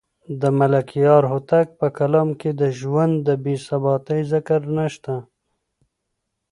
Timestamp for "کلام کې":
1.97-2.51